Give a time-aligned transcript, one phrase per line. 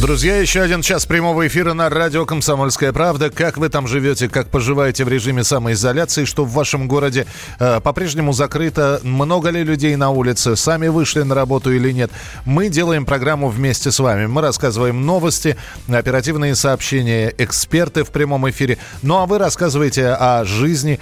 [0.00, 3.28] Друзья, еще один час прямого эфира на радио «Комсомольская правда».
[3.28, 7.26] Как вы там живете, как поживаете в режиме самоизоляции, что в вашем городе
[7.58, 12.10] э, по-прежнему закрыто, много ли людей на улице, сами вышли на работу или нет.
[12.46, 14.24] Мы делаем программу вместе с вами.
[14.24, 18.78] Мы рассказываем новости, оперативные сообщения, эксперты в прямом эфире.
[19.02, 20.98] Ну а вы рассказываете о жизни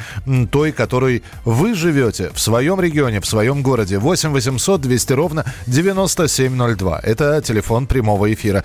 [0.51, 4.01] той, которой вы живете в своем регионе, в своем городе.
[4.01, 6.99] 8 800 200 ровно 9702.
[7.05, 8.65] Это телефон прямого эфира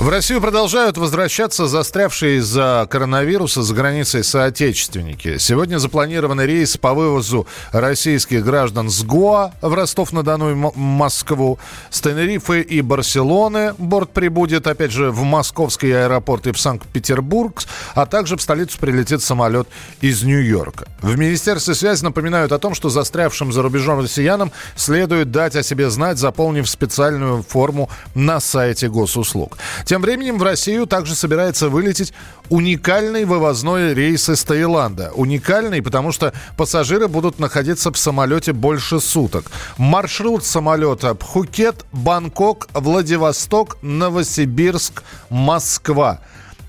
[0.00, 5.36] В Россию продолжают возвращаться застрявшие из-за коронавируса за границей соотечественники.
[5.36, 11.58] Сегодня запланированы рейсы по вывозу российских граждан с Гоа в Ростов-на-Дону и Москву.
[11.90, 17.62] С Тенерифе и Барселоны борт прибудет, опять же, в московский аэропорт и в Санкт-Петербург,
[17.94, 19.68] а также в столицу прилетит самолет
[20.00, 20.88] из Нью-Йорка.
[21.02, 25.90] В Министерстве связи напоминают о том, что застрявшим за рубежом россиянам следует дать о себе
[25.90, 29.58] знать, заполнив специальную форму на сайте госуслуг.
[29.90, 32.12] Тем временем в Россию также собирается вылететь
[32.48, 35.10] уникальный вывозной рейс из Таиланда.
[35.16, 39.50] Уникальный, потому что пассажиры будут находиться в самолете больше суток.
[39.78, 46.20] Маршрут самолета Пхукет, Бангкок, Владивосток, Новосибирск, Москва.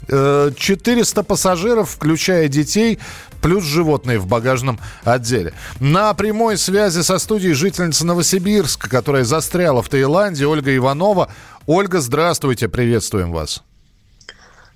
[0.08, 2.98] 400 э, пассажиров, включая детей,
[3.42, 5.54] плюс животные в багажном отделе.
[5.80, 11.30] На прямой связи со студией жительница Новосибирска, которая застряла в Таиланде, Ольга Иванова.
[11.66, 13.64] Ольга, здравствуйте, приветствуем вас.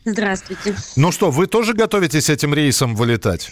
[0.06, 0.76] Здравствуйте.
[0.96, 3.52] Ну что, вы тоже готовитесь этим рейсом вылетать?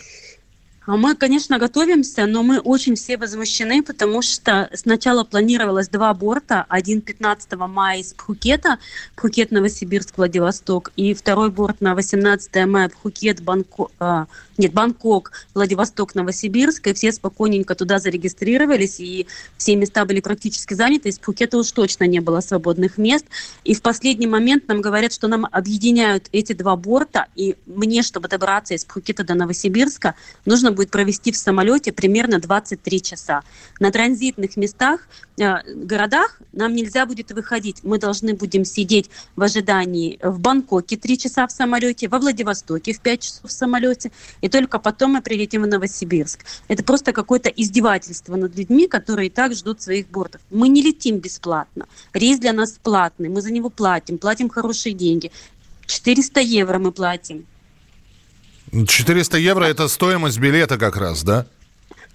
[0.85, 6.65] А мы, конечно, готовимся, но мы очень все возмущены, потому что сначала планировалось два борта.
[6.67, 8.79] Один 15 мая из Пхукета,
[9.15, 16.15] Пхукет, Новосибирск, Владивосток, и второй борт на 18 мая Пхукет, Бангкок, а, нет, Бангкок, Владивосток,
[16.15, 19.25] Новосибирск, и все спокойненько туда зарегистрировались, и
[19.57, 23.25] все места были практически заняты, из Пхукета уж точно не было свободных мест.
[23.63, 28.27] И в последний момент нам говорят, что нам объединяют эти два борта, и мне, чтобы
[28.27, 33.43] добраться из Пхукета до Новосибирска, нужно будет провести в самолете примерно 23 часа.
[33.79, 35.07] На транзитных местах,
[35.37, 37.83] э, городах нам нельзя будет выходить.
[37.83, 42.99] Мы должны будем сидеть в ожидании в Бангкоке 3 часа в самолете, во Владивостоке в
[42.99, 46.45] 5 часов в самолете, и только потом мы прилетим в Новосибирск.
[46.67, 50.41] Это просто какое-то издевательство над людьми, которые и так ждут своих бортов.
[50.51, 51.87] Мы не летим бесплатно.
[52.13, 55.31] Рейс для нас платный, мы за него платим, платим хорошие деньги.
[55.87, 57.45] 400 евро мы платим.
[58.73, 61.45] 400 евро– это стоимость билета как раз, да?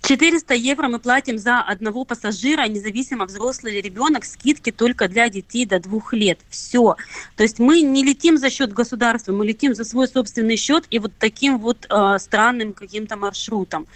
[0.03, 5.67] 400 евро мы платим за одного пассажира, независимо взрослый или ребенок, скидки только для детей
[5.67, 6.39] до двух лет.
[6.49, 6.97] Все.
[7.37, 10.99] То есть мы не летим за счет государства, мы летим за свой собственный счет и
[10.99, 13.87] вот таким вот э, странным каким-то маршрутом.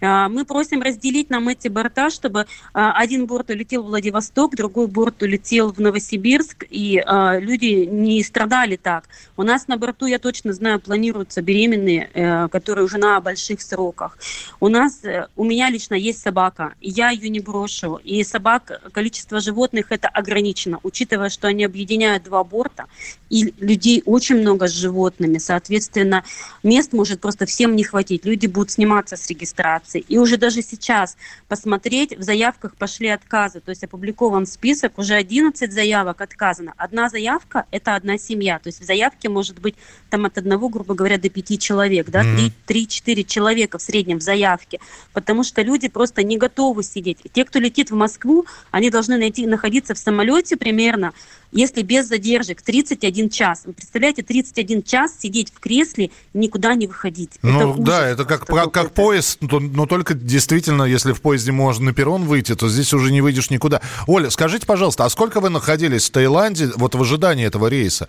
[0.00, 4.88] А, мы просим разделить нам эти борта, чтобы а, один борт улетел в Владивосток, другой
[4.88, 7.02] борт улетел в Новосибирск, и
[7.40, 9.04] люди не страдали так.
[9.36, 14.18] У нас на борту, я точно знаю, планируются беременные, э, которые уже на больших сроках.
[14.60, 17.96] У нас, э, у меня лично есть собака, и я ее не брошу.
[17.96, 22.86] И собак, количество животных это ограничено, учитывая, что они объединяют два борта,
[23.28, 25.38] и людей очень много с животными.
[25.38, 26.22] Соответственно,
[26.62, 28.24] мест может просто всем не хватить.
[28.24, 30.04] Люди будут сниматься с регистрации.
[30.06, 31.16] И уже даже сейчас
[31.48, 33.58] посмотреть, в заявках пошли отказы.
[33.58, 36.74] То есть опубликован список, уже 11 заявок отказано.
[36.76, 38.60] Одна заявка– это одна семья.
[38.60, 39.74] То есть в заявке может быть
[40.08, 42.10] там от одного, грубо говоря, до пяти человек.
[42.10, 42.22] Да?
[42.66, 44.78] Три-четыре человека в среднем в заявке.
[45.14, 47.18] Потому что люди просто не готовы сидеть.
[47.32, 51.12] Те, кто летит в Москву, они должны найти, находиться в самолете примерно
[51.52, 53.62] если без задержек 31 час.
[53.66, 57.32] Вы представляете, 31 час сидеть в кресле, никуда не выходить.
[57.42, 61.20] Ну это ужас, да, это как, как, как поезд, но, но только действительно, если в
[61.20, 63.82] поезде можно на перрон выйти, то здесь уже не выйдешь никуда.
[64.06, 68.08] Оля, скажите, пожалуйста, а сколько вы находились в Таиланде вот в ожидании этого рейса?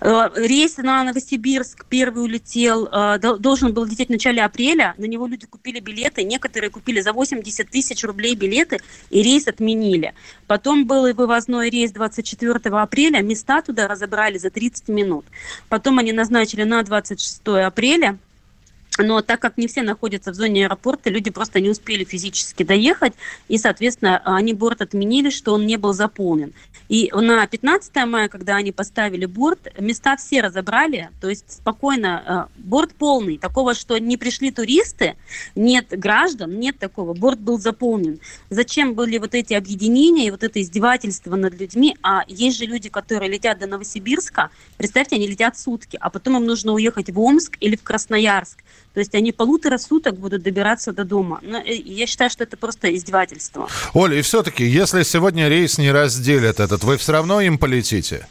[0.00, 4.94] Э, рейс на Новосибирск первый улетел, э, должен был лететь в начале апреля.
[4.98, 8.78] На него люди купили билеты, некоторые купили за 80 тысяч рублей билеты,
[9.10, 10.14] и рейс отменили.
[10.46, 15.24] Потом был и вывозной рейс 24 апреля, места туда разобрали за 30 минут.
[15.68, 18.18] Потом они назначили на 26 апреля,
[18.98, 23.12] но так как не все находятся в зоне аэропорта, люди просто не успели физически доехать,
[23.48, 26.52] и, соответственно, они борт отменили, что он не был заполнен.
[26.88, 32.60] И на 15 мая, когда они поставили борт, места все разобрали, то есть спокойно, э,
[32.60, 33.38] борт полный.
[33.38, 35.16] Такого, что не пришли туристы,
[35.56, 37.12] нет граждан, нет такого.
[37.12, 38.20] Борт был заполнен.
[38.50, 41.96] Зачем были вот эти объединения и вот это издевательство над людьми?
[42.02, 46.44] А есть же люди, которые летят до Новосибирска, представьте, они летят сутки, а потом им
[46.44, 48.62] нужно уехать в Омск или в Красноярск.
[48.96, 51.38] То есть они полутора суток будут добираться до дома.
[51.42, 53.68] Но э, я считаю, что это просто издевательство.
[53.92, 58.26] Оля, и все-таки, если сегодня рейс не разделят этот, вы все равно им полетите?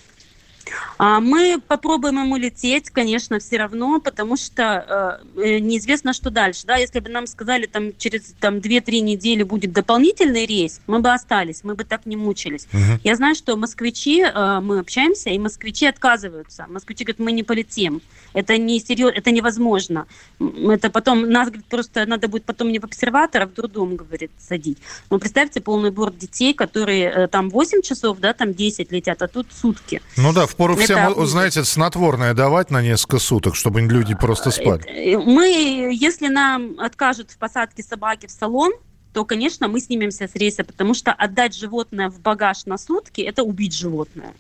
[0.97, 6.65] А мы попробуем ему лететь, конечно, все равно, потому что э, э, неизвестно, что дальше.
[6.65, 6.77] Да?
[6.77, 11.63] Если бы нам сказали, там через там, 2-3 недели будет дополнительный рейс, мы бы остались,
[11.63, 12.67] мы бы так не мучились.
[12.73, 12.99] Угу.
[13.03, 16.65] Я знаю, что москвичи, э, мы общаемся, и москвичи отказываются.
[16.69, 18.01] Москвичи говорят, мы не полетим.
[18.33, 20.07] Это не серьезно, это невозможно.
[20.39, 24.31] Это потом, нас, говорит, просто надо будет потом не в обсерватор, а в дурдом, говорит,
[24.39, 24.77] садить.
[25.09, 29.27] Но представьте, полный борт детей, которые э, там 8 часов, да, там 10 летят, а
[29.27, 30.01] тут сутки.
[30.17, 31.25] Ну да, в пору всем, это...
[31.25, 34.83] знаете, снотворное давать на несколько суток, чтобы люди просто спали.
[34.87, 38.73] Э, мы, если нам откажут в посадке собаки в салон,
[39.13, 43.43] то, конечно, мы снимемся с рейса, потому что отдать животное в багаж на сутки– это
[43.43, 44.33] убить животное.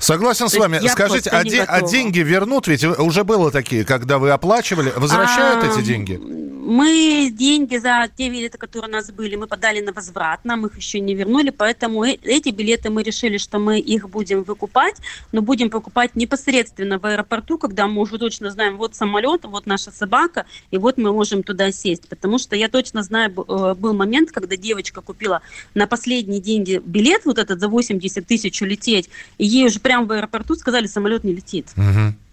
[0.00, 0.80] Согласен с вами.
[0.86, 2.68] Скажите, а, де- а деньги вернут?
[2.68, 4.92] Ведь уже было такие, когда вы оплачивали.
[4.94, 6.20] Возвращают а, эти деньги?
[6.64, 10.76] Мы деньги за те билеты, которые у нас были, мы подали на возврат, нам их
[10.76, 14.96] еще не вернули, поэтому э, эти билеты мы решили, что мы их будем выкупать,
[15.30, 19.90] но будем покупать непосредственно в аэропорту, когда мы уже точно знаем, вот самолет, вот наша
[19.90, 22.08] собака, и вот мы можем туда сесть.
[22.08, 25.42] Потому что я точно знаю, э, был момент, когда девочка купила
[25.74, 30.12] на последние деньги билет, вот этот за 80 тысяч улететь, и ей уже прямо в
[30.12, 31.68] аэропорту сказали, самолет не летит.
[31.76, 32.23] Угу.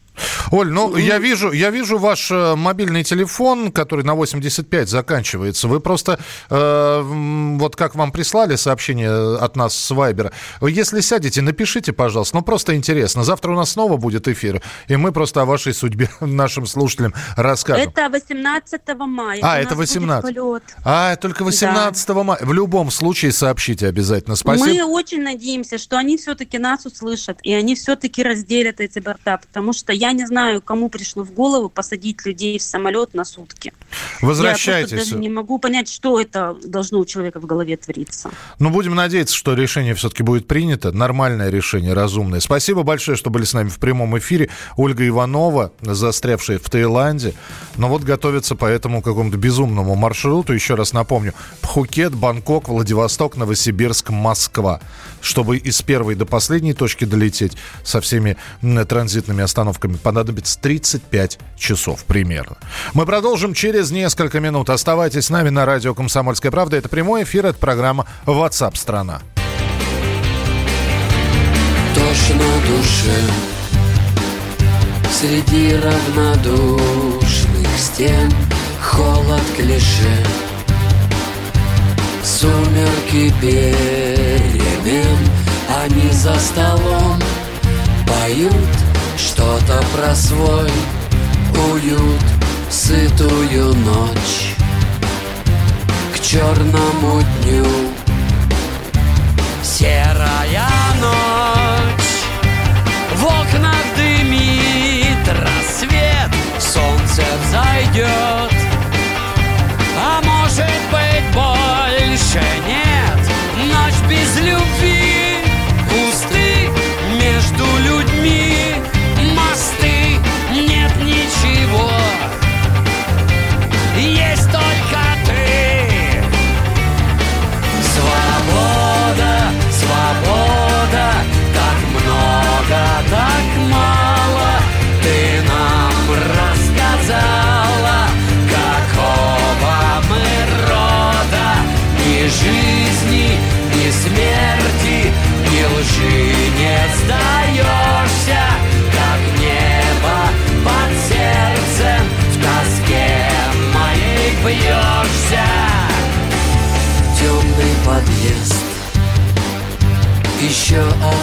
[0.51, 5.69] Оль, ну я вижу, я вижу ваш э, мобильный телефон, который на 85 заканчивается.
[5.69, 6.19] Вы просто,
[6.50, 12.44] э, вот как вам прислали сообщение от нас с Вайбера, если сядете, напишите, пожалуйста, ну
[12.44, 13.24] просто интересно.
[13.24, 17.88] Завтра у нас снова будет эфир, и мы просто о вашей судьбе нашим слушателям расскажем.
[17.89, 19.39] Это 18 мая.
[19.42, 20.38] А, это 18.
[20.83, 22.24] А, только 18 да.
[22.24, 22.39] мая.
[22.42, 24.36] В любом случае сообщите обязательно.
[24.36, 24.65] Спасибо.
[24.65, 29.71] Мы очень надеемся, что они все-таки нас услышат, и они все-таки разделят эти борта, потому
[29.71, 33.73] что я не знаю, кому пришло в голову посадить людей в самолет на сутки.
[34.21, 34.91] Возвращайтесь.
[34.91, 38.29] Я даже не могу понять, что это должно у человека в голове твориться.
[38.59, 40.91] Ну, будем надеяться, что решение все-таки будет принято.
[40.91, 42.39] Нормальное решение, разумное.
[42.39, 44.49] Спасибо большое, что были с нами в прямом эфире.
[44.77, 47.33] Ольга Иванова, застрявшая в Таиланде.
[47.77, 50.53] Но вот готовится по этому какому-то безумному маршруту.
[50.53, 51.33] Еще раз напомню.
[51.61, 54.81] Пхукет, Бангкок, Владивосток, Новосибирск, Москва.
[55.21, 58.38] Чтобы из первой до последней точки долететь со всеми
[58.88, 62.57] транзитными остановками понадобится 35 часов примерно.
[62.94, 64.69] Мы продолжим через несколько минут.
[64.69, 66.77] Оставайтесь с нами на радио «Комсомольская правда».
[66.77, 69.21] Это прямой эфир, это программа WhatsApp страна
[71.94, 73.21] Тошно душе
[75.12, 78.31] Среди равнодушных стен
[78.81, 80.50] Холод клише
[82.23, 85.18] Сумерки перемен
[85.83, 87.19] Они за столом
[88.07, 88.53] поют
[89.18, 90.69] что-то про свой
[91.69, 92.21] уют,
[92.69, 94.56] сытую ночь
[96.13, 97.65] К черному дню.
[99.63, 100.68] Серая
[101.00, 102.12] ночь
[103.15, 108.41] В окнах дымит рассвет Солнце взойдет
[112.33, 112.91] больше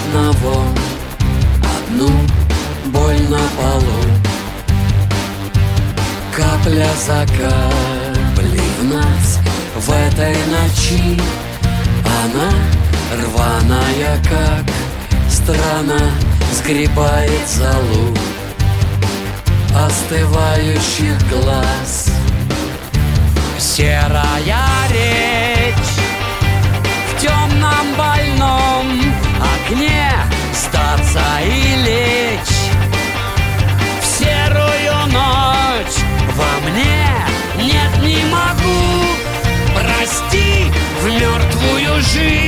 [0.09, 0.65] одного.
[1.63, 2.11] Одну
[2.87, 4.03] боль на полу.
[6.35, 9.39] Капля за каплей в нас
[9.77, 11.21] В этой ночи.
[12.25, 12.51] Она
[13.23, 14.65] рваная, как
[15.31, 15.99] страна
[16.53, 18.15] Сгребает залу
[19.75, 22.11] остывающих глаз.
[23.59, 25.75] Серая речь
[27.09, 29.08] в темном больном
[29.69, 30.11] окне
[30.53, 32.59] Статься и лечь.
[34.01, 35.99] В серую ночь
[36.35, 37.07] Во мне
[37.57, 39.05] нет, не могу
[39.75, 40.71] Прости
[41.03, 42.48] в мертвую жизнь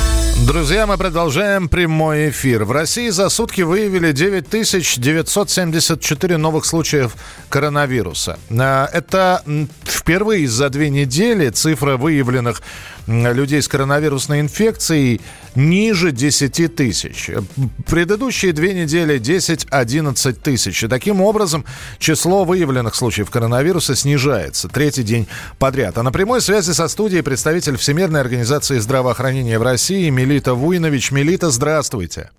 [0.47, 2.65] Друзья, мы продолжаем прямой эфир.
[2.65, 7.15] В России за сутки выявили 9974 новых случаев
[7.47, 8.39] коронавируса.
[8.49, 9.43] А, Это
[9.83, 12.63] впервые за две недели цифра выявленных
[13.07, 15.21] людей с коронавирусной инфекцией
[15.55, 17.29] ниже 10 тысяч.
[17.87, 20.83] Предыдущие две недели 10-11 тысяч.
[20.83, 21.65] И таким образом
[21.99, 25.27] число выявленных случаев коронавируса снижается третий день
[25.59, 25.97] подряд.
[25.97, 31.11] А на прямой связи со студией представитель Всемирной организации здравоохранения в России Мелита Вуйнович.
[31.11, 32.29] Мелита, здравствуйте.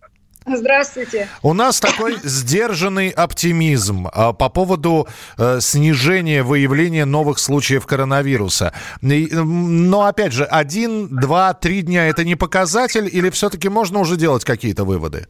[0.47, 1.29] Здравствуйте.
[1.43, 5.07] У нас такой сдержанный оптимизм а, по поводу
[5.39, 8.73] э, снижения выявления новых случаев коронавируса.
[9.03, 14.17] И, Но опять же, один, два, три дня это не показатель или все-таки можно уже
[14.17, 15.27] делать какие-то выводы?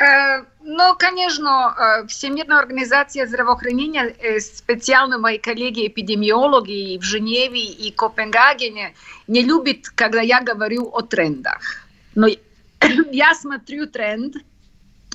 [0.00, 8.94] Е, Ну, конечно, е, Всемирная организация здравоохранения, специально мои коллеги-эпидемиологи в Женеве и Копенгагене
[9.26, 11.60] не любят, когда я говорю о трендах.
[12.14, 12.28] Но
[13.12, 14.36] я смотрю тренд,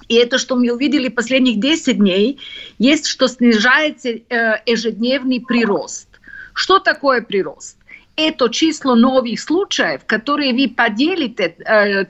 [0.07, 2.39] и это, что мы увидели последних 10 дней,
[2.77, 4.21] есть, что снижается э,
[4.65, 6.07] ежедневный прирост.
[6.53, 7.77] Что такое прирост?
[8.15, 12.05] Это число новых случаев, которые вы поделите э,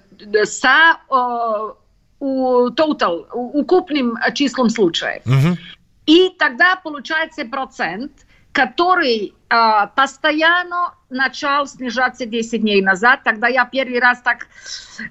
[0.45, 1.73] со э,
[2.19, 5.21] у total, укупным числом случаев.
[5.25, 5.57] Мгм.
[6.05, 8.11] И тогда получается процент,
[8.55, 13.19] который а, постоянно начал снижаться 10 дней назад.
[13.25, 14.47] Тогда я первый раз так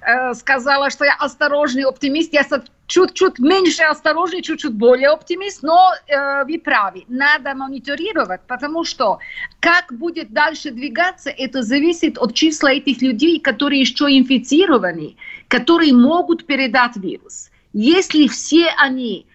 [0.01, 2.33] э, сказала, что я осторожный оптимист.
[2.33, 2.43] Я
[2.87, 7.03] чуть-чуть меньше осторожный, чуть-чуть более оптимист, но э, вы правы.
[7.07, 9.19] Надо мониторировать, потому что
[9.59, 15.17] как будет дальше двигаться, это зависит от числа этих людей, которые еще инфицированы,
[15.49, 17.51] которые могут передать вирус.
[17.73, 19.27] Если все они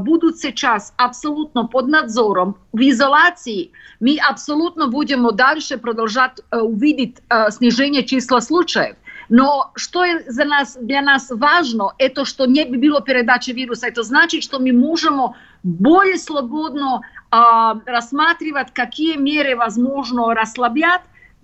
[0.00, 7.50] будут сейчас абсолютно под надзором, в изоляции, мы абсолютно будем дальше продолжать э, увидеть э,
[7.50, 8.96] снижение числа случаев.
[9.30, 13.86] Но что за нас, для нас важно, это что не было передачи вируса.
[13.86, 21.02] Это значит, что мы можем более свободно а, рассматривать, какие меры возможно расслаблять,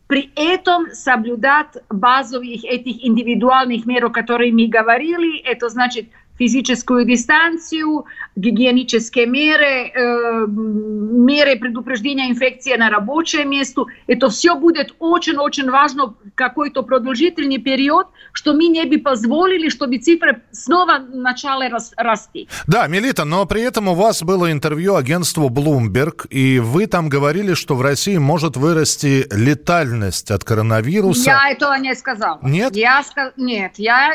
[0.09, 5.39] при этом соблюдать базовых этих индивидуальных мер, о которых мы говорили.
[5.39, 8.05] Это значит физическую дистанцию,
[8.37, 13.85] гигиенические меры, э, меры предупреждения инфекции на рабочее место.
[14.07, 20.43] Это все будет очень-очень важно какой-то продолжительный период, что мы не бы позволили, чтобы цифры
[20.53, 22.49] снова начали рас расти.
[22.67, 27.55] Да, Мелита, но при этом у вас было интервью агентству Bloomberg, и вы там говорили,
[27.55, 31.31] что в России может вырасти летальность от коронавируса.
[31.31, 32.39] Я этого не сказала.
[32.43, 32.77] Нет?
[32.77, 33.03] Я,
[33.37, 34.13] нет, я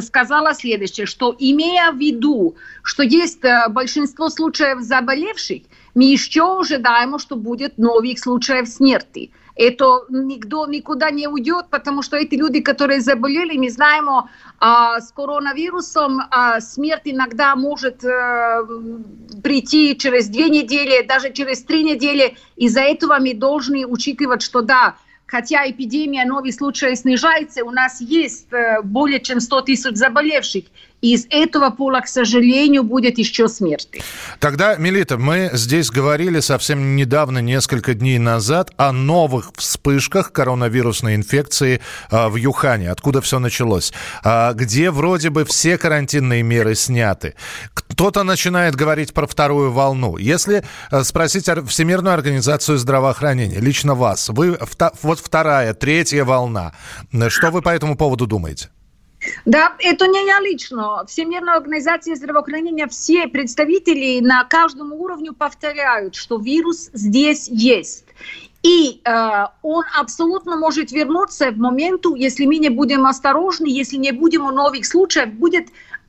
[0.00, 5.62] сказала следующее, что имея в виду, что есть э, большинство случаев заболевших,
[5.94, 9.30] мы еще ожидаем, что будет новых случаев смерти.
[9.58, 14.08] Это никто никуда не уйдет, потому что эти люди, которые заболели, мы знаем,
[14.60, 18.62] а, с коронавирусом а, смерть иногда может а,
[19.42, 22.36] прийти через две недели, даже через три недели.
[22.54, 24.94] Из-за этого мы должны учитывать, что да,
[25.26, 30.64] хотя эпидемия новых случаев снижается, у нас есть э, более чем 100 тысяч заболевших.
[31.00, 34.02] Из этого пола, к сожалению, будет еще смерти.
[34.40, 41.80] Тогда, Мелита, мы здесь говорили совсем недавно, несколько дней назад, о новых вспышках коронавирусной инфекции
[42.10, 42.90] а, в Юхане.
[42.90, 43.92] Откуда все началось?
[44.24, 47.34] А, где вроде бы все карантинные меры сняты.
[47.74, 50.16] Кто-то начинает говорить про вторую волну.
[50.16, 54.58] Если а, спросить Всемирную организацию здравоохранения, лично вас, вы
[55.02, 56.72] вот вторая, третья волна,
[57.28, 58.70] что вы по этому поводу думаете?
[59.44, 61.04] Да, это не я лично.
[61.06, 68.04] Всемирная организация здравоохранения, все представители на каждом уровне повторяют, что вирус здесь есть.
[68.62, 74.12] И э, он абсолютно может вернуться в моменту, если мы не будем осторожны, если не
[74.12, 75.68] будем у новых случаев, будет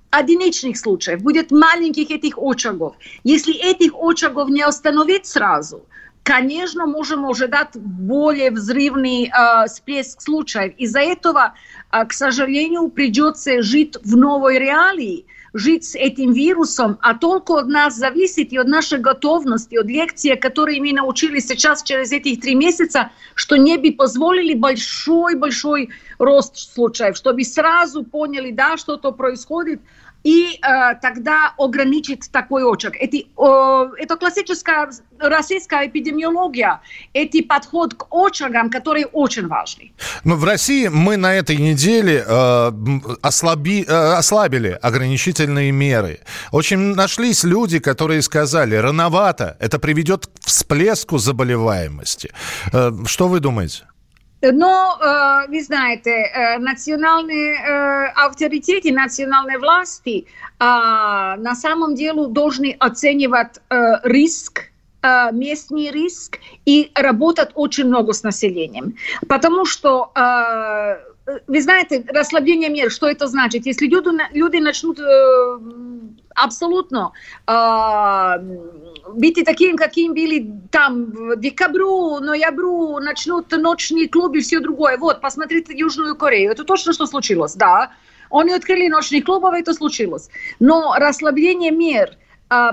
[0.10, 2.96] одиничных случаев, будет маленьких этих очагов.
[3.24, 5.86] Если этих очагов не остановить сразу,
[6.24, 10.74] конечно, можем ожидать более взрывный э, всплеск случаев.
[10.78, 11.54] Из-за этого,
[11.90, 17.96] к сожалению, придется жить в новой реалии, жить с этим вирусом, а только от нас
[17.96, 23.12] зависит и от нашей готовности, от лекции, которые мы научились сейчас через эти три месяца,
[23.34, 29.82] что не бы позволили большой-большой рост случаев, чтобы сразу поняли, да, что-то происходит,
[30.24, 32.96] и э, тогда ограничить такой очаг.
[33.00, 36.82] Это, э, это классическая российская эпидемиология,
[37.14, 39.94] это подход к очагам, который очень важный.
[40.24, 42.72] Но в России мы на этой неделе э,
[43.22, 46.20] ослаби, э, ослабили ограничительные меры.
[46.52, 52.32] Очень нашлись люди, которые сказали, рановато, это приведет к всплеску заболеваемости.
[52.74, 53.84] Э, что вы думаете?
[54.42, 54.98] Но,
[55.50, 56.12] ви знаєте,
[56.60, 57.56] национальные
[58.16, 60.28] авторитеты, национальные власти
[60.60, 63.60] на самом деле должны оценивать
[64.04, 64.62] риск,
[65.34, 68.94] местный риск и работать очень много с населением.
[69.28, 70.12] Потому что
[71.48, 73.66] вы знаете, расслабление мер, что это значит?
[73.66, 75.00] Если люди, люди начнут
[76.34, 77.12] абсолютно
[79.16, 84.98] быть таким, каким были там в декабрю, ноябрю, начнут ночные клубы и все другое.
[84.98, 86.52] Вот, посмотрите Южную Корею.
[86.52, 87.92] Это точно, что случилось, да.
[88.32, 90.30] Они открыли ночные клубы, это случилось.
[90.60, 92.18] Но расслабление мер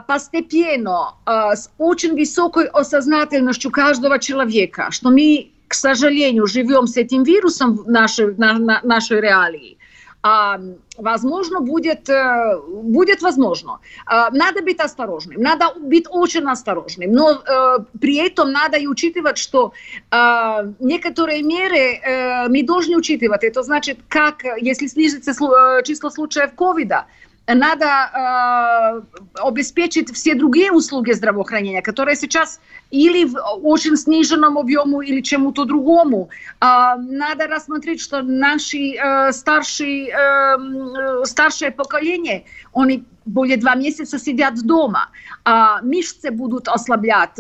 [0.06, 7.76] постепенно, с очень высокой осознательностью каждого человека, что мы, к сожалению, живем с этим вирусом
[7.76, 9.76] в нашей, на, на, нашей реалии,
[10.28, 10.60] а,
[10.96, 13.78] возможно, будет, э, будет возможно.
[14.06, 19.38] А, надо быть осторожным, надо быть очень осторожным, но э, при этом надо и учитывать,
[19.38, 19.72] что
[20.10, 23.44] а, некоторые меры э, мы должны учитывать.
[23.44, 25.32] Это значит, как, если снизится
[25.84, 27.06] число случаев ковида,
[27.54, 35.20] надо э, обеспечить все другие услуги здравоохранения, которые сейчас или в очень сниженном объему, или
[35.20, 36.28] чему-то другому.
[36.60, 44.54] Э, надо рассмотреть, что наши э, старшие, э, старшее поколение, они более два месяца сидят
[44.62, 45.08] дома,
[45.44, 47.36] а мышцы будут ослаблять.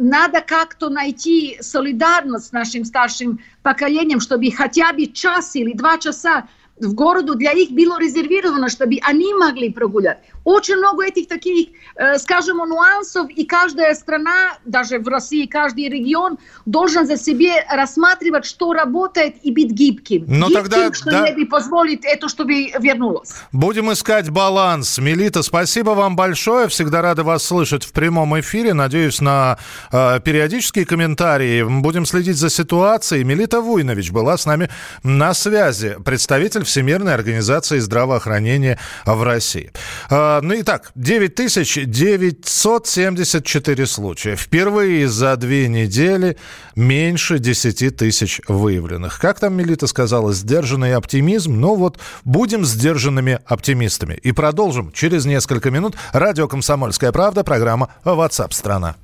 [0.00, 6.48] Надо как-то найти солидарность с нашим старшим поколением, чтобы хотя бы час или два часа
[6.80, 10.18] в городу для них было резервировано, чтобы они могли прогулять.
[10.44, 16.38] Очень много этих таких, э, скажем, нюансов, и каждая страна, даже в России, каждый регион
[16.66, 20.24] должен за себе рассматривать, что работает, и быть гибким.
[20.26, 21.30] Но гибким, тогда, что да.
[21.30, 23.34] не позволит это, чтобы вернулось.
[23.52, 24.98] Будем искать баланс.
[24.98, 26.68] Мелита, спасибо вам большое.
[26.68, 28.74] Всегда рада вас слышать в прямом эфире.
[28.74, 29.58] Надеюсь на
[29.90, 31.62] э, периодические комментарии.
[31.62, 33.24] Будем следить за ситуацией.
[33.24, 34.70] Мелита Вуйнович была с нами
[35.02, 35.96] на связи.
[36.04, 39.72] Представитель Всемирной организации здравоохранения в России.
[40.10, 44.36] Э, ну и так, 9974 случая.
[44.36, 46.38] Впервые за две недели
[46.76, 49.18] меньше 10 тысяч выявленных.
[49.18, 51.60] Как там Мелита сказала, сдержанный оптимизм?
[51.60, 54.14] Ну вот, будем сдержанными оптимистами.
[54.14, 55.96] И продолжим через несколько минут.
[56.12, 58.96] Радио «Комсомольская правда», программа WhatsApp страна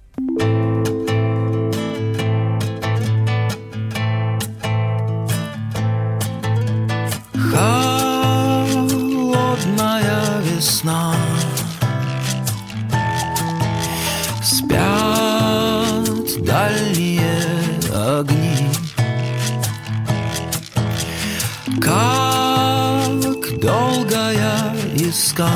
[25.39, 25.49] искал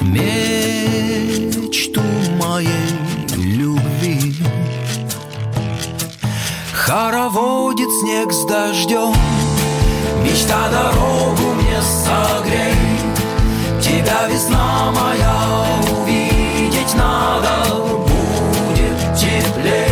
[0.00, 2.02] Мечту
[2.38, 2.68] моей
[3.36, 4.34] любви.
[6.74, 9.14] Хороводит снег с дождем.
[10.22, 12.74] Мечта дорогу мне согрей.
[13.80, 19.91] Тебя весна моя увидеть надо Будет теплей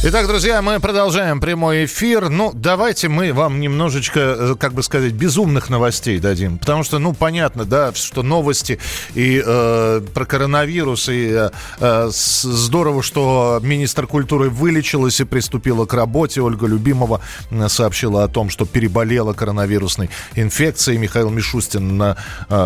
[0.00, 2.28] Итак, друзья, мы продолжаем прямой эфир.
[2.28, 6.58] Ну, давайте мы вам немножечко, э, как бы сказать, безумных новостей дадим.
[6.58, 8.78] Потому что, ну, понятно, да, что новости
[9.16, 15.92] и э, про коронавирус, и э, э, здорово, что министр культуры вылечилась и приступила к
[15.94, 16.42] работе.
[16.42, 20.98] Ольга Любимова э, сообщила о том, что переболела коронавирусной инфекцией.
[20.98, 22.14] Михаил Мишустин, э,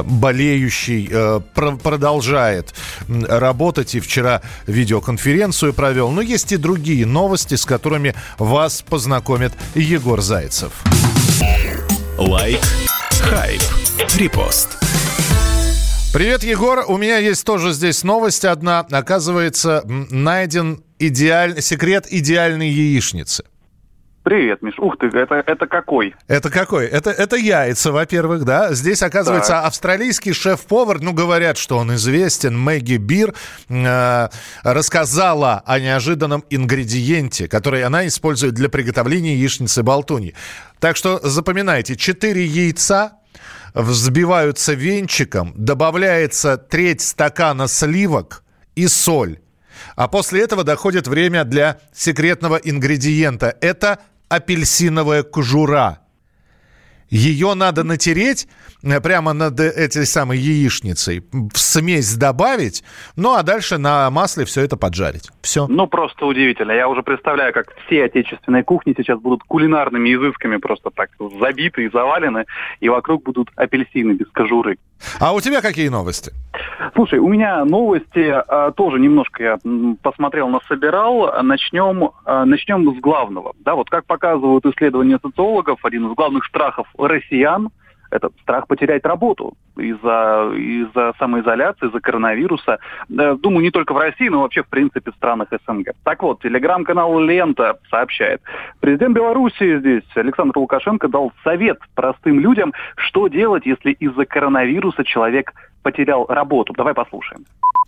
[0.05, 2.75] болеющий, э, про- продолжает
[3.09, 6.11] работать и вчера видеоконференцию провел.
[6.11, 7.22] Но есть и другие новости,
[7.57, 10.73] с которыми вас познакомит Егор Зайцев.
[12.19, 12.61] Лайк,
[13.23, 13.63] хайп,
[14.17, 14.79] репост.
[16.13, 16.85] Привет, Егор.
[16.89, 18.81] У меня есть тоже здесь новость одна.
[18.81, 21.63] Оказывается, найден идеаль...
[21.63, 23.45] секрет идеальной яичницы.
[24.23, 24.79] Привет, Миш.
[24.79, 26.15] Ух ты, это, это какой?
[26.29, 26.87] Это какой?
[26.87, 28.73] Это, это яйца, во-первых, да.
[28.73, 29.67] Здесь, оказывается, так.
[29.67, 33.35] австралийский шеф-повар, ну, говорят, что он известен, Мэгги Бир,
[33.69, 34.29] э,
[34.63, 40.37] рассказала о неожиданном ингредиенте, который она использует для приготовления яичницы болтуньи.
[40.79, 43.15] Так что запоминайте, 4 яйца,
[43.75, 48.45] взбиваются венчиком, добавляется треть стакана сливок
[48.77, 49.39] и соль.
[49.97, 53.57] А после этого доходит время для секретного ингредиента.
[53.61, 53.99] Это
[54.33, 56.02] апельсиновая кожура.
[57.13, 58.49] Ее надо натереть
[58.83, 62.83] э, прямо над этой самой яичницей, в смесь добавить,
[63.17, 65.29] ну а дальше на масле все это поджарить.
[65.43, 65.67] Все.
[65.67, 66.73] Ну, просто удивительно.
[66.73, 71.91] Я уже представляю, как все отечественные кухни сейчас будут кулинарными изысками просто так забиты и
[71.91, 72.47] завалены,
[72.81, 74.79] и вокруг будут апельсины без кожуры.
[75.21, 76.33] А у тебя какие новости?
[76.95, 79.59] Слушай, у меня новости а, тоже немножко я
[80.03, 81.43] посмотрел, насобирал.
[81.43, 83.55] Начнем, а, начнем с главного.
[83.61, 87.71] Да, вот как показывают исследования социологов, один из главных страхов россиян–
[88.11, 92.79] это страх потерять работу из-за из самоизоляции, из-за коронавируса.
[93.09, 95.93] Думаю, не только в России, но вообще, в принципе, в странах СНГ.
[96.05, 98.43] Так вот, телеграм-канал «Лента» сообщает.
[98.81, 105.55] Президент Беларуси здесь, Александр Лукашенко, дал совет простым людям, что делать, если из-за коронавируса человек
[105.83, 106.75] потерял работу.
[106.75, 107.47] Давай послушаем.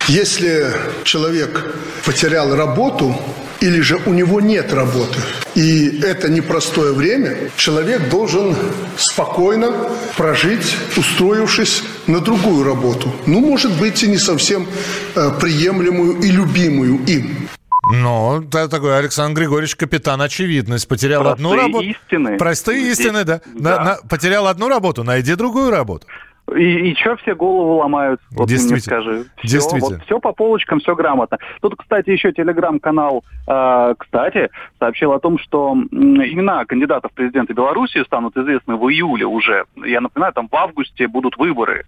[0.09, 0.71] Если
[1.05, 3.17] человек потерял работу
[3.61, 5.19] или же у него нет работы,
[5.55, 8.55] и это непростое время, человек должен
[8.99, 9.73] спокойно
[10.17, 13.15] прожить, устроившись на другую работу.
[13.27, 14.67] Ну, может быть, и не совсем
[15.15, 17.49] э, приемлемую и любимую им.
[17.91, 20.87] Ну, это такой Александр Григорьевич капитан очевидность.
[20.87, 21.85] Потерял Простые одну работу.
[21.85, 22.37] истины.
[22.37, 23.41] Простые истины, да.
[23.55, 23.77] да.
[23.77, 26.07] На, на, потерял одну работу, найди другую работу.
[26.53, 28.21] И, и что все голову ломают?
[28.31, 29.03] Вот ты мне Действительно.
[29.03, 29.25] скажи.
[29.39, 29.97] Все, Действительно.
[29.97, 31.39] Вот все по полочкам, все грамотно.
[31.63, 38.05] Тут, кстати, еще телеграм-канал, э, кстати, сообщил о том, что имена кандидатов в президенты Беларуси
[38.05, 39.65] станут известны в июле уже.
[39.77, 41.87] Я напоминаю, там в августе будут выборы.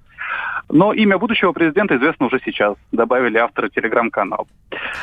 [0.68, 4.46] Но имя будущего президента известно уже сейчас, добавили авторы телеграм-канала.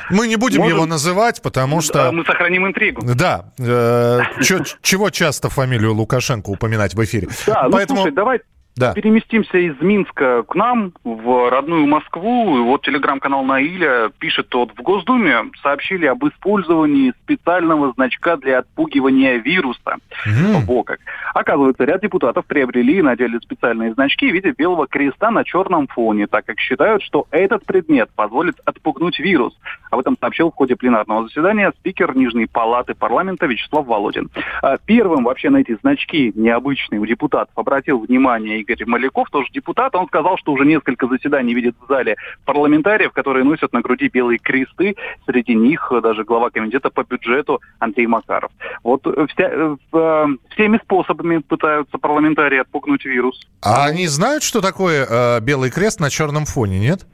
[0.10, 2.12] Мы не будем Можем- его называть, потому что...
[2.12, 3.02] Мы сохраним интригу.
[3.16, 7.30] Да, э, чего часто фамилию Лукашенко упоминать в эфире.
[7.48, 8.42] Да, ну Поэтому, слушай, давай
[8.76, 8.94] да.
[8.94, 12.58] переместимся из Минска к нам, в родную Москву.
[12.58, 19.38] И вот телеграм-канал Наиля пишет, вот в Госдуме сообщили об использовании специального значка для отпугивания
[19.38, 19.98] вируса.
[20.26, 20.66] Мгм.
[20.66, 21.00] Во как.
[21.34, 26.28] Оказывается, ряд депутатов приобрели и надели специальные значки в виде белого креста на черном фоне,
[26.28, 29.58] так как считают, что этот предмет позволит отпугнуть вирус.
[29.92, 34.30] Об этом сообщил в ходе пленарного заседания спикер Нижней палаты парламента Вячеслав Володин.
[34.62, 39.96] А Первым вообще на эти значки необычные у депутатов обратил внимание Игорь Маляков, тоже депутат.
[39.96, 44.40] Он сказал, что уже несколько заседаний видит в зале парламентариев, которые носят на груди белые
[44.40, 44.96] кресты.
[45.26, 48.52] Среди них даже глава комитета по бюджету Андрей Макаров.
[48.84, 53.40] Вот э, вся- э, э, всеми способами пытаются парламентарии отпугнуть вирус.
[53.62, 57.06] А они знают, что такое э, белый крест на черном фоне, нет?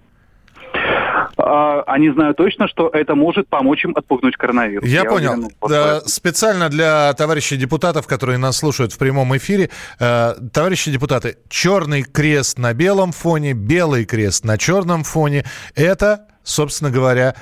[1.51, 4.87] А, Они знают точно, что это может помочь им отпугнуть коронавирус.
[4.87, 5.31] Я, понял.
[5.31, 11.37] уверен, Да, специально для товарищей депутатов, которые нас слушают в прямом эфире, э, товарищи депутаты,
[11.49, 17.33] черный крест на белом фоне, белый крест на черном фоне, это, собственно говоря,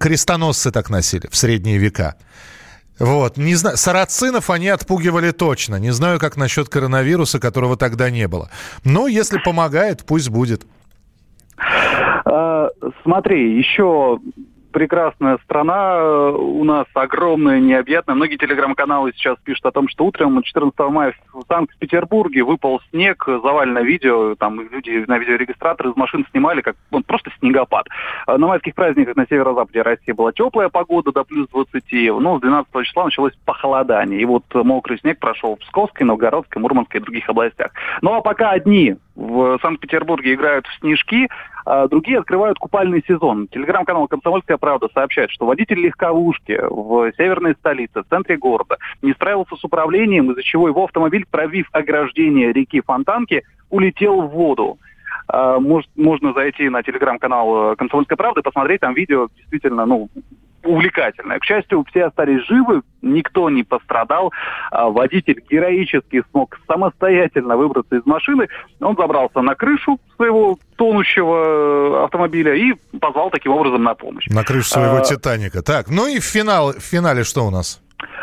[0.00, 2.14] крестоносцы так носили в средние века.
[2.98, 5.76] Вот, не знаю, сарацинов они отпугивали точно.
[5.76, 8.48] Не знаю, как насчет коронавируса, которого тогда не было.
[8.84, 10.62] Но если помогает, пусть будет.
[12.24, 12.70] А,
[13.02, 14.20] Смотри, еще
[14.72, 18.16] прекрасная страна э, у нас огромная, необъятная.
[18.16, 23.80] Многие телеграм-каналы сейчас пишут о том, что утром 14 мая в Санкт-Петербурге выпал снег, завалено
[23.80, 27.86] видео, там люди на видеорегистратор из машин снимали, как он просто снегопад.
[28.26, 31.84] А На майских праздниках на северо-западе России была теплая погода до плюс 20,
[32.20, 34.20] но с 12 числа началось похолодание.
[34.20, 37.72] И вот мокрый снег прошел в Псковской, Новгородской, Мурманской и других областях.
[38.00, 41.28] Ну а пока одни в Санкт-Петербурге играют в снежки,
[41.64, 43.48] другие открывают купальный сезон.
[43.48, 49.56] Телеграм-канал «Комсомольская правда» сообщает, что водитель легковушки в северной столице, в центре города, не справился
[49.56, 54.78] с управлением, из-за чего его автомобиль, пробив ограждение реки Фонтанки, улетел в воду.
[55.28, 60.08] А, мож- можно зайти на телеграм-канал «Комсомольская правда» и посмотреть там видео действительно, ну,
[60.64, 61.38] увлекательное.
[61.38, 64.32] К счастью, все остались живы, никто не пострадал.
[64.70, 68.48] А Водитель героически смог самостоятельно выбраться из машины.
[68.80, 74.26] Он забрался на крышу своего тонущего э, автомобиля и позвал таким образом на помощь.
[74.28, 75.62] На крышу своего А, «Титаника».
[75.62, 77.80] Так, ну и в, финал, в финале что у нас?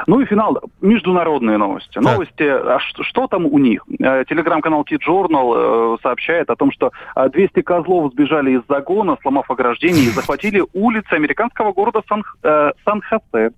[0.08, 0.60] Ну и финал.
[0.82, 1.94] Международные новости.
[1.94, 2.04] Так.
[2.04, 3.84] Новости, а что, что там у них?
[4.00, 9.50] Э, Телеграм-канал T-Journal э, сообщает о том, что э, 200 козлов сбежали из загона, сломав
[9.52, 13.52] ограждение и захватили улицы американского города Сан, э, Сан-Хосе.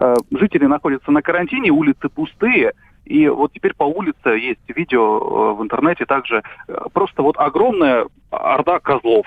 [0.00, 2.72] Э, Жители находятся на карантине, улицы пустые.
[3.04, 6.42] И вот теперь по улице есть видео э, в интернете также.
[6.68, 9.26] э, Просто вот огромная орда козлов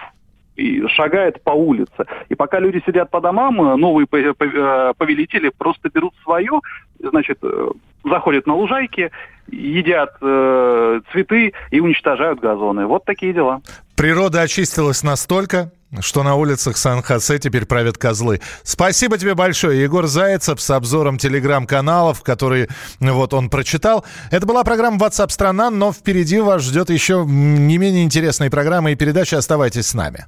[0.56, 2.06] и шагает по улице.
[2.30, 6.60] И пока люди сидят по домам, э, новые пов- э, повелители просто берут свое,
[7.00, 7.70] значит, э,
[8.04, 9.12] заходят на лужайки,
[9.48, 12.86] едят э, цветы и уничтожают газоны.
[12.86, 13.62] Вот такие дела.
[13.96, 18.40] Природа очистилась настолько, что на улицах Сан-Хосе теперь правят козлы.
[18.64, 24.06] Спасибо тебе большое, Егор Зайцев с обзором телеграм-каналов, которые вот он прочитал.
[24.30, 28.96] Это была программа WhatsApp страна, но впереди вас ждет еще не менее интересные программы и
[28.96, 29.36] передачи.
[29.36, 30.24] Оставайтесь с нами.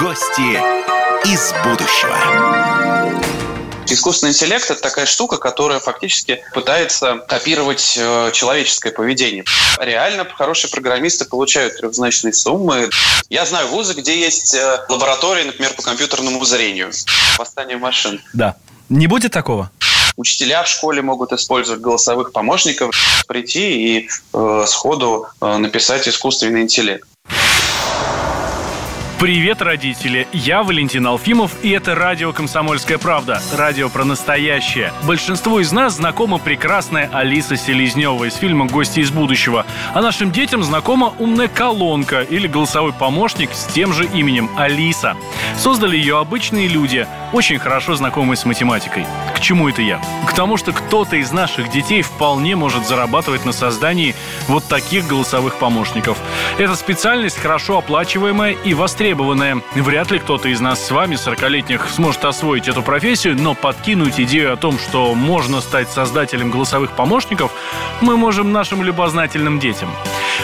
[0.00, 0.58] Гости
[1.24, 3.37] из будущего.
[3.90, 9.44] Искусственный интеллект– это такая штука, которая фактически пытается копировать э, человеческое поведение.
[9.78, 12.90] Реально хорошие программисты получают трехзначные суммы.
[13.30, 16.90] Я знаю вузы, где есть э, лаборатории, например, по компьютерному зрению.
[17.38, 18.20] Восстание машин.
[18.34, 18.56] Да.
[18.90, 19.70] Не будет такого?
[20.16, 22.94] Учителя в школе могут использовать голосовых помощников,
[23.26, 27.06] прийти и э, сходу э, написать искусственный интеллект.
[29.20, 30.28] Привет, родители!
[30.32, 33.42] Я Валентин Алфимов, и это радио «Комсомольская правда».
[33.52, 34.92] Радио про настоящее.
[35.02, 39.66] Большинству из нас знакома прекрасная Алиса Селезнева из фильма «Гости из будущего».
[39.92, 45.16] А нашим детям знакома умная колонка или голосовой помощник с тем же именем Алиса.
[45.56, 49.04] Создали ее обычные люди, очень хорошо знакомые с математикой.
[49.34, 50.00] К чему это я?
[50.28, 54.14] К тому, что кто-то из наших детей вполне может зарабатывать на создании
[54.46, 56.18] вот таких голосовых помощников.
[56.56, 59.07] Эта специальность хорошо оплачиваемая и востребованная.
[59.74, 64.52] Вряд ли кто-то из нас с вами, 40-летних, сможет освоить эту профессию, но подкинуть идею
[64.52, 67.52] о том, что можно стать создателем голосовых помощников,
[68.00, 69.90] мы можем нашим любознательным детям.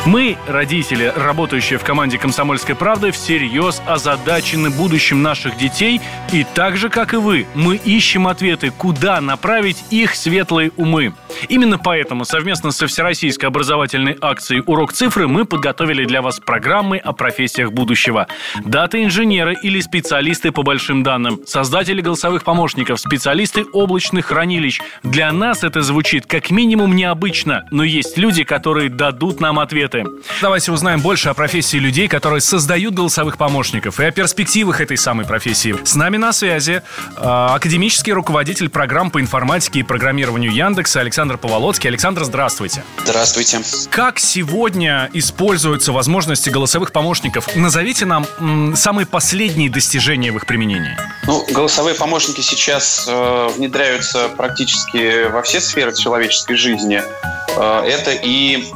[0.07, 6.01] Мы, родители, работающие в команде «Комсомольской правды», всерьез озадачены будущим наших детей,
[6.33, 11.15] и так же, как и вы, мы ищем ответы, куда направить их светлые умы.
[11.49, 17.13] Именно поэтому совместно со Всероссийской образовательной акцией «Урок цифры» мы подготовили для вас программы о
[17.13, 18.27] профессиях будущего.
[18.65, 24.81] Дата-инженеры или специалисты по большим данным, создатели голосовых помощников, специалисты облачных хранилищ.
[25.03, 30.05] Для нас это звучит как минимум необычно, но есть люди, которые дадут нам ответы.
[30.41, 35.27] Давайте узнаем больше о профессии людей, которые создают голосовых помощников и о перспективах этой самой
[35.27, 35.77] профессии.
[35.85, 36.83] С нами на связи
[37.17, 41.89] э, академический руководитель программ по информатике и программированию Яндекса Александр Поволоцкий.
[41.89, 42.85] Александр, здравствуйте.
[43.05, 43.61] Здравствуйте.
[43.91, 47.55] Как сегодня используются возможности голосовых помощников?
[47.55, 50.97] Назовите нам м, самые последние достижения в их применении.
[51.27, 57.03] Ну, голосовые помощники сейчас э, внедряются практически во все сферы человеческой жизни.
[57.57, 58.73] Э, это и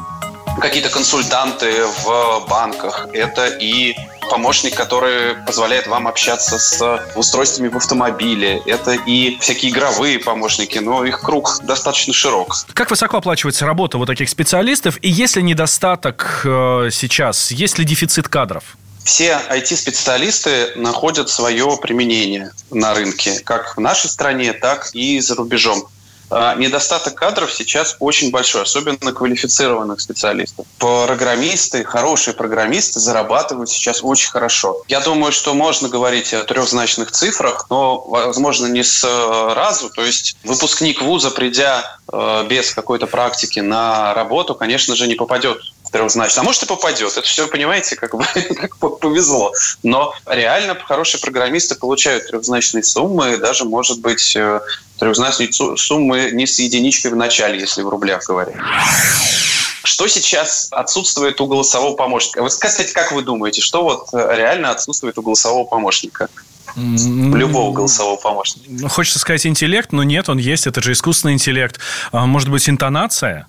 [0.60, 3.96] какие-то консультанты в банках, это и
[4.28, 8.60] помощник, который позволяет вам общаться с устройствами в автомобиле.
[8.66, 12.54] Это и всякие игровые помощники, но их круг достаточно широк.
[12.74, 14.98] Как высоко оплачивается работа вот таких специалистов?
[15.02, 17.50] И есть ли недостаток э, сейчас?
[17.50, 18.76] Есть ли дефицит кадров?
[19.04, 25.88] Все IT-специалисты находят свое применение на рынке, как в нашей стране, так и за рубежом.
[26.30, 30.66] А, Недостаток кадров сейчас очень большой, особенно квалифицированных специалистов.
[30.78, 34.82] Программисты, хорошие программисты зарабатывают сейчас очень хорошо.
[34.88, 39.90] Я думаю, что можно говорить о трехзначных цифрах, но, возможно, не сразу.
[39.90, 45.60] То есть выпускник вуза, придя э, без какой-то практики на работу, конечно же, не попадет
[45.88, 46.42] в трехзначный.
[46.42, 47.12] А может и попадет.
[47.12, 48.24] Это все, понимаете, как бы
[48.60, 49.52] как повезло.
[49.82, 54.60] Но реально хорошие программисты получают трехзначные суммы, даже, может быть, э,
[54.98, 58.56] трехзначные суммы не с единичкой в начале, если в рублях говорить.
[59.82, 62.42] Что сейчас отсутствует у голосового помощника?
[62.42, 66.28] Вы, кстати, как вы думаете, что вот э, реально отсутствует у голосового помощника?
[66.76, 68.66] Любого голосового помощника.
[68.68, 70.66] Ну, Хочется сказать интеллект, но нет, он есть.
[70.66, 71.78] Это же искусственный интеллект.
[72.12, 73.46] А, Может быть, интонация?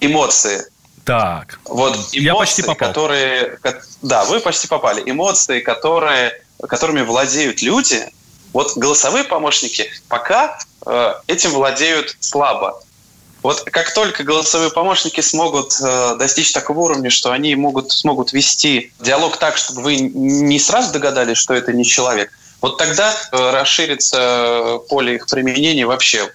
[0.00, 0.62] Эмоции.
[1.10, 1.58] Так.
[1.64, 2.88] Вот эмоции, Я почти попал.
[2.88, 3.58] которые...
[3.62, 5.02] ко- Да, вы почти попали.
[5.04, 8.08] Эмоции, которые, которыми владеют люди,
[8.52, 12.80] вот голосовые помощники пока э, этим владеют слабо.
[13.42, 18.92] Вот как только голосовые помощники смогут э, достичь такого уровня, что они могут, смогут вести
[19.00, 24.78] диалог так, чтобы вы не сразу догадались, что это не человек, вот тогда э, расширится
[24.88, 26.32] поле их применения вообще,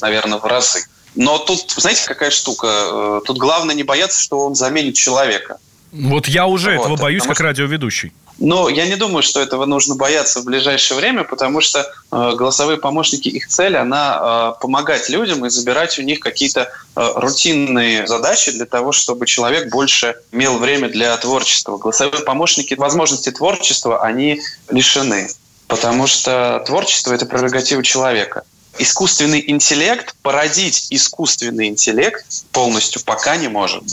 [0.00, 0.84] наверное, в разы.
[1.16, 2.66] Но тут, знаете, какая штука?
[2.68, 5.56] Э, Тут главное не бояться, что он заменит человека.
[5.92, 8.12] Вот я уже Вот, этого боюсь, как что- радиоведущий.
[8.38, 12.76] Но я не думаю, что этого нужно бояться в ближайшее время, потому что э, голосовые
[12.76, 18.50] помощники, их цель, она э, помогать людям и забирать у них какие-то э, рутинные задачи
[18.52, 21.78] для того, чтобы человек больше имел время для творчества.
[21.78, 25.30] Голосовые помощники возможности творчества, они лишены,
[25.66, 28.42] потому что творчество– это прерогатива человека.
[28.78, 33.84] Искусственный интеллект породить искусственный интеллект полностью пока не может.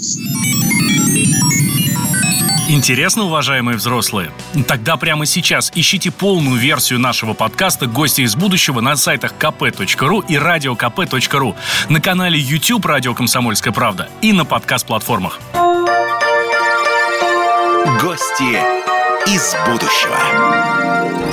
[2.67, 4.31] Интересно, уважаемые взрослые?
[4.67, 10.35] Тогда прямо сейчас ищите полную версию нашего подкаста «Гости из будущего» на сайтах kp.ru и
[10.35, 11.55] radiokp.ru,
[11.89, 15.39] на канале YouTube «Радио Комсомольская правда» и на подкаст-платформах.
[18.01, 18.57] Гости
[19.27, 21.32] из будущего.